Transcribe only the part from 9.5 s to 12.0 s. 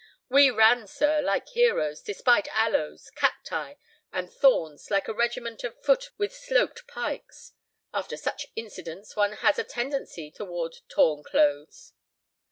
a tendency toward torn clothes."